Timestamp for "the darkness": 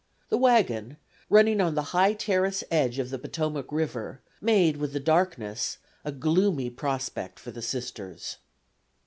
4.93-5.77